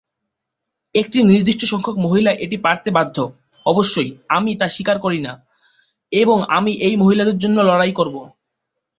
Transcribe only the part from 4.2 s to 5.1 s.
আমি তা অস্বীকার